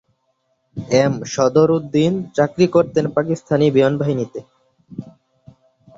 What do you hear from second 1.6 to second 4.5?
উদ্দিন চাকরি করতেন পাকিস্তান বিমানবাহিনীতে।